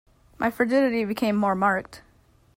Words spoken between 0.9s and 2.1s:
became more marked.